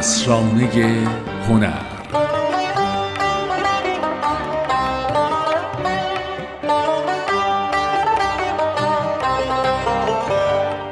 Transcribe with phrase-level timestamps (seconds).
[0.00, 1.06] اسرانه
[1.48, 1.72] هنر.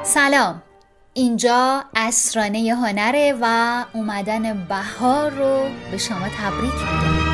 [0.02, 0.62] سلام.
[1.14, 7.28] اینجا اسرانه هنره و اومدن بهار رو به شما تبریک میگم.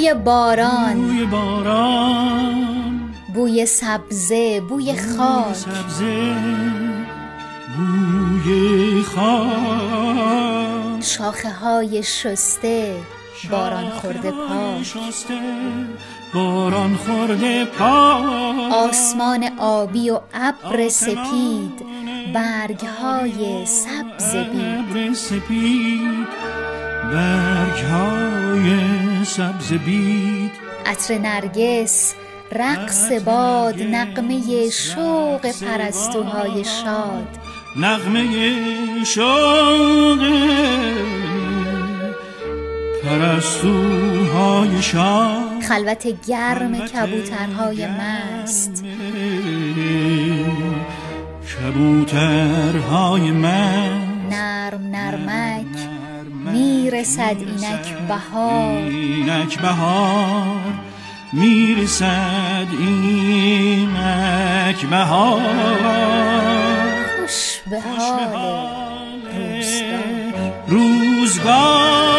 [0.00, 0.94] بوی باران.
[0.94, 3.14] بوی باران.
[3.34, 5.54] بوی سبزه بوی خاک.
[5.54, 6.34] سبزه
[7.76, 11.02] بوی خاک.
[11.02, 12.94] شاخه های شسته
[13.50, 14.94] باران خورده پاک.
[16.34, 18.72] باران خورده پاک.
[18.72, 21.84] آسمان آبی و ابر سپید
[22.34, 24.36] برگ های سبز
[25.48, 26.19] بید.
[27.12, 28.78] برگ های
[29.24, 30.50] سبز بید.
[30.86, 32.14] عطر نرگس
[32.52, 37.38] رقص باد نقمه شوق پرستوهای شاد.
[37.76, 38.24] نغمه
[39.04, 40.24] شوق
[43.04, 45.62] پرستوهای شاد.
[45.68, 48.84] خلوت گرم کبوترهای مست.
[51.60, 55.99] کبوترهای من نرم نرمک.
[56.90, 58.82] می‌رسد اینک بهار.
[58.82, 60.72] اینک بهار
[61.32, 63.96] می‌رسد اینک
[64.86, 65.40] بهار.
[67.20, 70.34] خوش به حال روزگار
[70.68, 72.10] روزگار.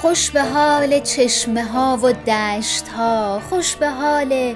[0.00, 4.54] خوش به حال چشمه ها و دشت ها خوش به حال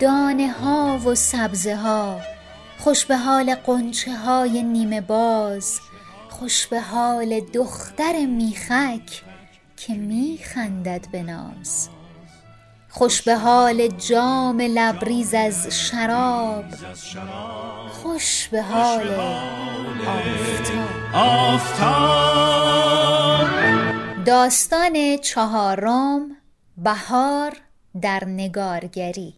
[0.00, 2.20] دانه ها و سبزه ها.
[2.78, 5.80] خوش به حال قنچه های نیمه باز.
[6.28, 9.22] خوش به حال دختر میخک
[9.76, 11.88] که میخندد به ناز.
[12.88, 16.64] خوش به حال جام لبریز از شراب.
[17.88, 19.08] خوش به حال
[21.14, 22.36] آفتاب.
[24.24, 26.28] داستان چهارم
[26.76, 27.52] بهار
[28.02, 29.34] در نگارگری.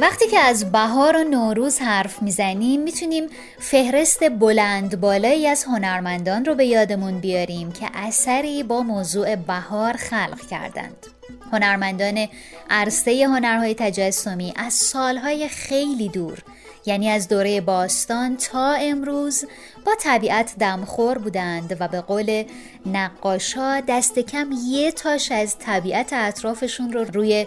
[0.00, 3.26] وقتی که از بهار و نوروز حرف می‌زنیم می‌تونیم
[3.58, 10.46] فهرست بلند بالایی از هنرمندان رو به یادمون بیاریم که اثری با موضوع بهار خلق
[10.50, 11.06] کردند.
[11.52, 12.28] هنرمندان
[12.70, 16.38] عرصه هنرهای تجسمی از سالهای خیلی دور
[16.86, 19.44] یعنی از دوره باستان تا امروز
[19.86, 22.44] با طبیعت دمخور بودند و به قول
[22.86, 27.46] نقاشا دست کم یه تاش از طبیعت اطرافشون رو روی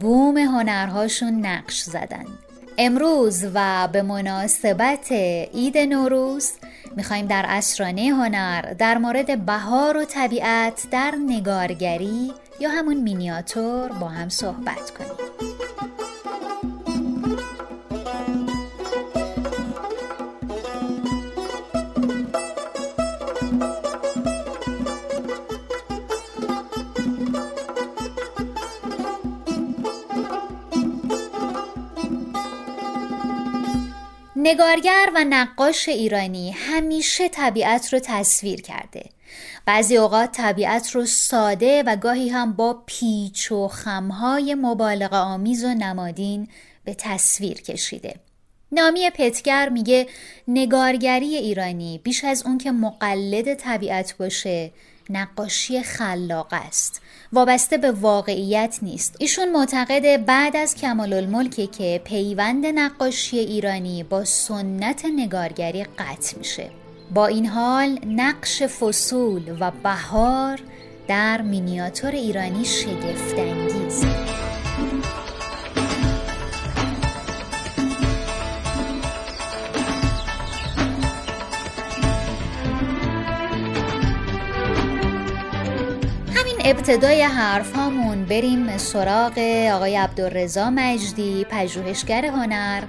[0.00, 2.24] بوم هنرهاشون نقش زدن.
[2.78, 5.12] امروز و به مناسبت
[5.54, 6.52] عید نوروز
[6.96, 14.08] می‌خوایم در اسرانه هنر در مورد بهار و طبیعت در نگارگری یا همون مینیاتور با
[14.08, 15.49] هم صحبت کنیم.
[34.50, 39.04] نگارگر و نقاش ایرانی همیشه طبیعت رو تصویر کرده.
[39.66, 45.74] بعضی اوقات طبیعت رو ساده و گاهی هم با پیچ و خمهای مبالغه آمیز و
[45.74, 46.48] نمادین
[46.84, 48.14] به تصویر کشیده.
[48.72, 50.06] نامی پتگر میگه
[50.48, 54.70] نگارگری ایرانی بیش از اون که مقلد طبیعت باشه
[55.10, 57.00] نقاشی خلاق است.
[57.32, 59.16] وابسته به واقعیت نیست.
[59.18, 66.70] ایشون معتقد بعد از کمال الملکه که پیوند نقاشی ایرانی با سنت نگارگری قطع میشه.
[67.14, 70.60] با این حال نقش فصول و بهار
[71.08, 74.04] در مینیاتور ایرانی شگفتانگیز.
[86.70, 89.38] ابتدای حرف هامون بریم سراغ
[89.72, 92.82] آقای عبدالرزا مجدی پژوهشگر هنر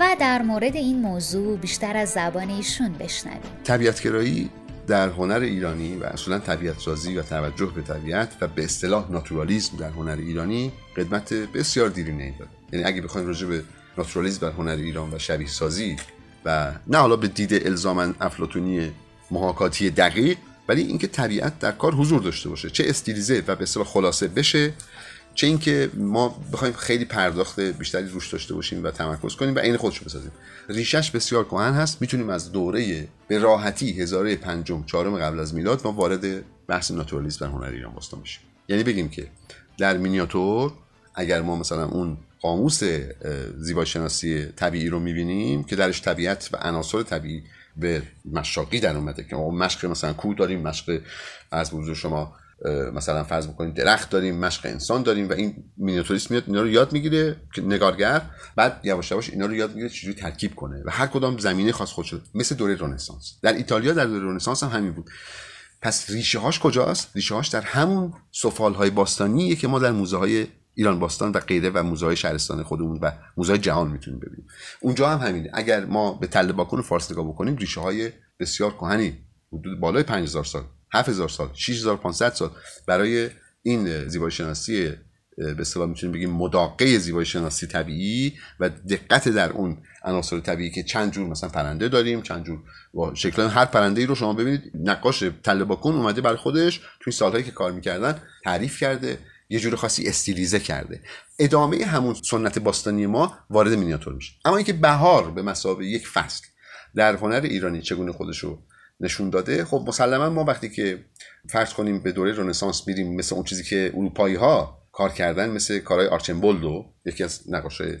[0.00, 3.40] و در مورد این موضوع بیشتر از زبان ایشون بشنویم.
[3.64, 4.50] طبیعتگرایی
[4.86, 9.76] در هنر ایرانی و اصولا طبیعت سازی و توجه به طبیعت و به اصطلاح ناتورالیسم
[9.76, 12.50] در هنر ایرانی قدمت بسیار دیرینه داره.
[12.72, 13.62] یعنی اگه بخوایم راجع به
[13.98, 15.96] ناتورالیسم در هنر ایران و شبیه سازی
[16.44, 18.92] و نه حالا به دید الزاما افلاطونی
[19.30, 20.38] محاکاتی دقیق
[20.68, 24.72] ولی اینکه طبیعت در کار حضور داشته باشه چه استیلیزه و به اصطلاح خلاصه بشه
[25.34, 29.76] چه اینکه ما بخوایم خیلی پرداخت بیشتری روش داشته باشیم و تمرکز کنیم و عین
[29.76, 30.32] خودش بسازیم.
[30.68, 32.00] ریشش بسیار کهن هست.
[32.00, 37.46] می‌تونیم از دوره به راحتی هزاره پنجم چهارم قبل از میلاد ما وارد بحث ناتورالیسم
[37.46, 38.42] در هنر ایران باستان بشیم.
[38.68, 39.26] یعنی بگیم که
[39.78, 40.72] در مینیاتور
[41.14, 42.82] اگر ما مثلا اون قاموس
[43.58, 47.42] زیبایی شناسی طبیعی رو می‌بینیم که درش طبیعت و عناصر طبیعی
[47.76, 48.02] به
[48.32, 51.00] مشاقی در اومده که ما مشق مثلا کوه داریم مشق
[51.50, 52.36] از بزرگ شما
[52.94, 56.92] مثلا فرض بکنیم درخت داریم مشق انسان داریم و این مینیاتوریست میاد اینا رو یاد
[56.92, 58.22] می‌گیره که نگارگر
[58.56, 61.90] بعد یواش یواش اینا رو یاد می‌گیره چجوری ترکیب کنه و هر کدام زمینه خاص
[61.90, 63.32] خود مثل دوره رنسانس.
[63.42, 65.10] در ایتالیا در دوره رنسانس هم همین بود.
[65.82, 70.16] پس ریشه هاش کجاست؟ ریشه هاش در همون سفال های باستانیه که ما در موزه
[70.16, 70.46] های
[70.78, 74.46] ایران باستان و غیره و موزه شهرستان خودمون و موزه جهان می‌تونیم ببینیم.
[74.80, 75.50] اونجا هم همینه.
[75.54, 79.18] اگر ما به تله باکن فارس نگاه بکنیم ریشه های بسیار کهنی.
[79.52, 80.62] حدود بالای 5000 سال
[80.92, 82.50] 7000 سال 6500 سال.
[82.86, 83.30] برای
[83.62, 84.92] این زیبایی شناسی
[85.36, 90.82] به اصطلاح می‌تونیم بگیم مداقه زیبایی شناسی طبیعی و دقت در اون عناصر طبیعی که
[90.82, 92.58] چند جور مثلا پرنده داریم چند جور
[92.94, 93.42] با شکل.
[93.42, 96.80] هر پرنده ای رو شما ببینید نقاش تله باکن اومده برای خودش.
[97.00, 99.18] توی سالهایی که کار می‌کردن تعریف کرده.
[99.48, 101.02] یه جور خاصی استیلیزه کرده.
[101.38, 104.32] ادامه همون سنت باستانی ما وارد مینیاتور میشه.
[104.44, 106.46] اما اینکه بهار به مسابقه یک فصل
[106.94, 108.62] در هنر ایرانی چگونه خودش رو
[109.00, 111.04] نشون داده خب مسلما ما وقتی که
[111.50, 115.78] فرض کنیم به دوره رنسانس میریم مثل اون چیزی که اروپایی ها کار کردن مثل
[115.78, 117.98] کارهای آرچیمبولدو یکی از نقاشای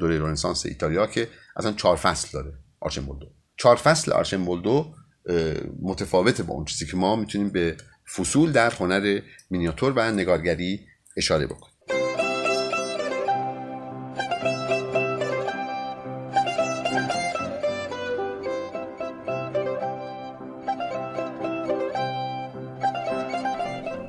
[0.00, 3.26] دوره رنسانس ایتالیا که اصلا چهار فصل داره آرچیمبولدو.
[3.56, 4.94] چهار فصل آرچیمبولدو
[5.82, 7.76] متفاوته با اون چیزی که ما می‌تونیم به
[8.06, 9.20] فصول در هنر
[9.50, 10.86] مینیاتور و نگارگری
[11.16, 11.73] اشاره بکنیم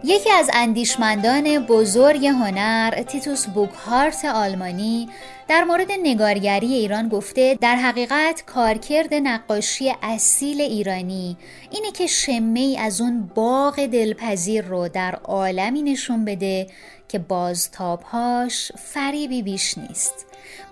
[0.08, 5.10] یکی از اندیشمندان بزرگ هنر تیتوس بوکهارت آلمانی
[5.48, 11.38] در مورد نگارگری ایران گفته در حقیقت کارکرد نقاشی اصیل ایرانی
[11.72, 16.68] اینه که شمه ای از اون باغ دلپذیر رو در عالمی نشون بده
[17.08, 20.26] که بازتابهاش فریبی بیش نیست.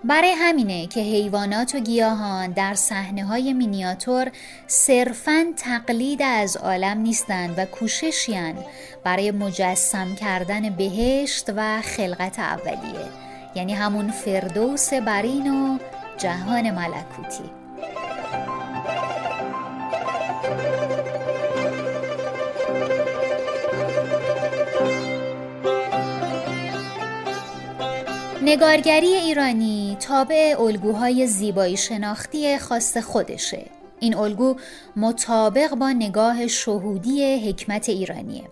[0.04, 4.30] برای همینه که حیوانات و گیاهان در صحنه های مینیاتور
[4.66, 8.54] صرفا تقلید از عالم نیستند و کوششیان
[9.04, 13.08] برای مجسم کردن بهشت و خلقت اولیه.
[13.54, 15.78] یعنی همون فردوس برین و
[16.18, 17.63] جهان ملکوتی.
[28.44, 33.66] نگارگری ایرانی تابع الگوهای زیبایی شناختی خاص خودشه.
[34.00, 34.56] این الگو
[34.96, 38.44] مطابق با نگاه شهودی حکمت ایرانیه.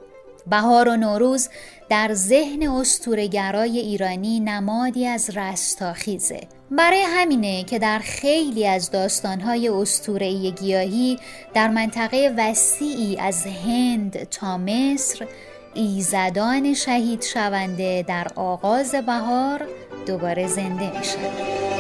[0.47, 1.49] بهار و نوروز
[1.89, 6.41] در ذهن استورگرای ایرانی نمادی از رستاخیزه.
[6.71, 11.19] برای همینه که در خیلی از داستانهای استورهی گیاهی
[11.55, 15.27] در منطقه وسیعی از هند تا مصر
[15.75, 19.69] ایزدان شهید شونده در آغاز بهار
[20.07, 21.72] دوباره زنده میشن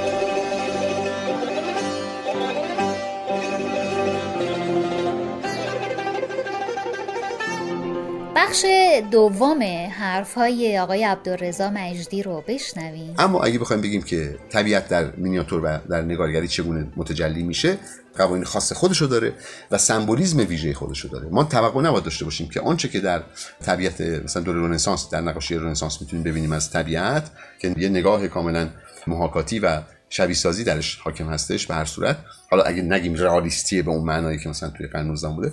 [8.53, 8.65] بخش
[9.11, 13.15] دوم حرف های آقای عبدالرزا مجدی رو بشنویم.
[13.19, 17.79] اما اگه بخوایم بگیم که طبیعت در مینیاتور و در نگارگری چگونه متجلی میشه
[18.17, 19.33] قوانین خاص خودشو داره
[19.71, 21.29] و سمبولیزم ویژه خودشو داره.
[21.29, 23.23] ما توقع نباید داشته باشیم که آنچه که در
[23.65, 28.69] طبیعت مثلا دوره رنسانس در نقاشی رنسانس می‌تونیم ببینیم از طبیعت که یه نگاه کاملا
[29.07, 32.19] محاکاتی و شبیه سازی درش حاکم هستش به هر صورت.
[32.51, 35.53] حالا اگه نگیم رئالیستیه به اون معنایی که مثلا توی قرن 19 بوده.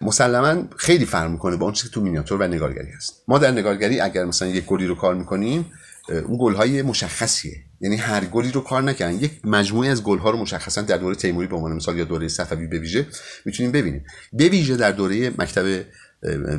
[0.00, 3.22] مسلما خیلی فرق می‌کنه با اون چیزی که تو مینیاتور و نگارگری هست.
[3.28, 5.66] ما در نگارگری اگر مثلا یک گلی رو کار می‌کنیم
[6.08, 7.56] اون گل‌های مشخصیه.
[7.80, 11.46] یعنی هر گلی رو کار نکنن یک مجموعه از گل‌ها رو مشخصا در دوره تیموری
[11.46, 13.06] به عنوان مثال یا دوره صفوی به ویژه
[13.44, 14.04] می‌تونیم ببینیم.
[14.32, 15.84] به ویژه در دوره مکتب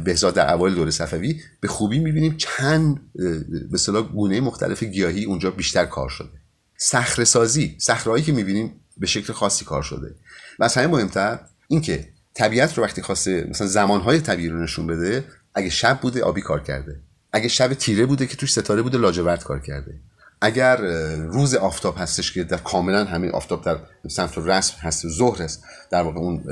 [0.03, 5.51] بهزاد در اوایل دوره صفوی به خوبی می‌بینیم چند به اصطلاح گونه مختلف گیاهی اونجا
[5.51, 6.29] بیشتر کار شده.
[6.77, 10.15] صخره سازی صخره‌ای که می‌بینیم به شکل خاصی کار شده.
[10.59, 15.25] و از همه مهمتر اینکه طبیعت رو وقتی خواسته مثلا زمانهای طبیعی رو نشون بده
[15.55, 16.99] اگه شب بوده آبی کار کرده.
[17.33, 19.93] اگه شب تیره بوده که توش ستاره بوده لاجورد کار کرده.
[20.41, 20.77] اگر
[21.15, 23.77] روز آفتاب هستش که در کاملا همین آفتاب در
[24.07, 26.43] سمت رسم هست ظهر هست در واقع اون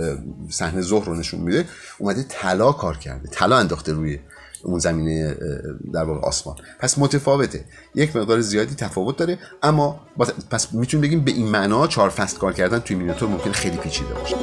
[0.50, 1.66] صحنه ظهر رو نشون میده
[1.98, 3.30] اومده طلا کار کرده.
[3.30, 4.20] طلا انداخته روی
[4.64, 5.36] اون زمینه
[5.94, 6.56] در واقع آسمان.
[6.80, 7.66] پس متفاوته.
[7.96, 10.08] یک مقدار زیادی تفاوت داره اما
[10.50, 14.14] پس می‌تونیم بگیم به این معنا چهار فصل کار کردن توی مینیاتور ممکن خیلی پیچیده
[14.14, 14.36] باشه.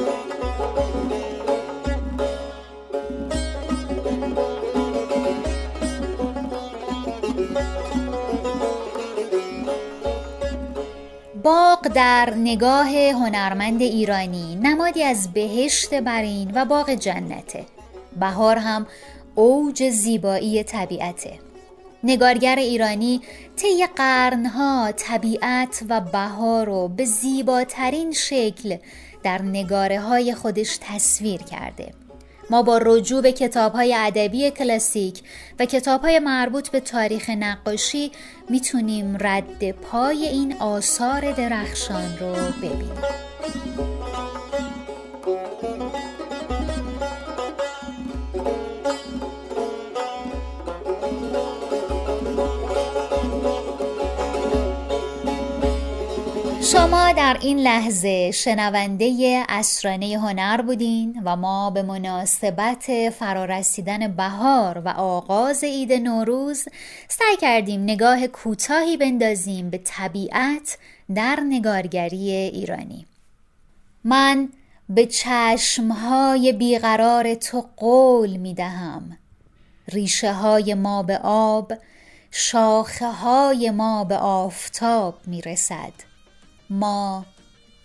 [11.43, 17.65] باغ در نگاه هنرمند ایرانی نمادی از بهشت برین و باغ جنته.
[18.19, 18.87] بهار هم
[19.35, 21.39] اوج زیبایی طبیعته.
[22.03, 23.21] نگارگر ایرانی
[23.55, 28.77] طی قرنها طبیعت و بهار رو به زیباترین شکل
[29.23, 32.02] در نگاره های خودش تصویر کرده.
[32.49, 35.21] ما با رجوع به کتاب های ادبی کلاسیک
[35.59, 38.11] و کتاب های مربوط به تاریخ نقاشی
[38.49, 43.92] می‌تونیم رد پای این آثار درخشان رو ببینیم.
[57.17, 65.63] در این لحظه شنونده اسرانه هنر بودین و ما به مناسبت فرارسیدن بهار و آغاز
[65.63, 66.65] عید نوروز
[67.07, 70.77] سعی کردیم نگاه کوتاهی بندازیم به طبیعت
[71.15, 73.05] در نگارگری ایرانی.
[74.03, 74.49] من
[74.89, 79.17] به چشمهای بیقرار تو قول می دهم.
[79.91, 81.73] ریشه های ما به آب
[82.31, 86.12] شاخه های ما به آفتاب می رسد.
[86.79, 87.25] ما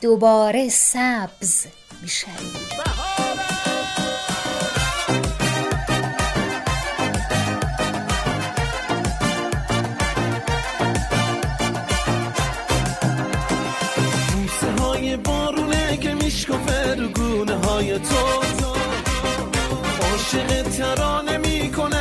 [0.00, 1.66] دوباره سبز
[2.02, 2.34] می‌شویم.
[15.16, 16.14] بارونه که
[17.98, 18.42] تو.
[20.02, 21.97] عاشق ترانه می‌کنه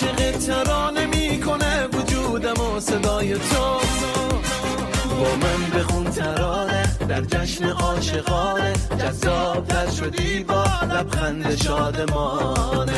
[0.00, 3.80] عاشق ترانه می‌کنه وجودم و صدای تو.
[5.20, 12.92] با من بخون ترانه در جشن عاشقانه جذابتر شدی با لبخند شادمانه.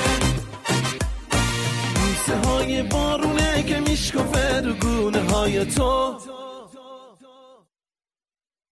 [1.95, 6.15] بوسه های بارونه که میشکفه رو گونه های تو.